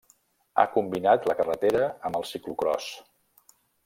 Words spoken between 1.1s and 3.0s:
la carretera amb el ciclocròs.